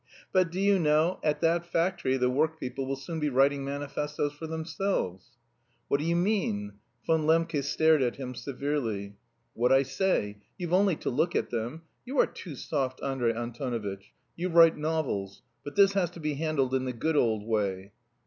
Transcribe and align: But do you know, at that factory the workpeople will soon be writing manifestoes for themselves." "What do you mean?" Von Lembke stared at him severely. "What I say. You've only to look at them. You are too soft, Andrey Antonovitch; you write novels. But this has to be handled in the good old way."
But 0.33 0.49
do 0.51 0.59
you 0.59 0.79
know, 0.79 1.19
at 1.21 1.41
that 1.41 1.63
factory 1.63 2.17
the 2.17 2.27
workpeople 2.27 2.87
will 2.87 2.95
soon 2.95 3.19
be 3.19 3.29
writing 3.29 3.63
manifestoes 3.63 4.33
for 4.33 4.47
themselves." 4.47 5.37
"What 5.89 5.99
do 5.99 6.05
you 6.07 6.15
mean?" 6.15 6.79
Von 7.05 7.27
Lembke 7.27 7.63
stared 7.63 8.01
at 8.01 8.15
him 8.15 8.33
severely. 8.33 9.17
"What 9.53 9.71
I 9.71 9.83
say. 9.83 10.39
You've 10.57 10.73
only 10.73 10.95
to 10.95 11.11
look 11.11 11.35
at 11.35 11.51
them. 11.51 11.83
You 12.03 12.17
are 12.19 12.25
too 12.25 12.55
soft, 12.55 12.99
Andrey 13.03 13.33
Antonovitch; 13.35 14.11
you 14.35 14.49
write 14.49 14.75
novels. 14.75 15.43
But 15.63 15.75
this 15.75 15.93
has 15.93 16.09
to 16.09 16.19
be 16.19 16.33
handled 16.33 16.73
in 16.73 16.85
the 16.85 16.93
good 16.93 17.15
old 17.15 17.45
way." 17.45 17.91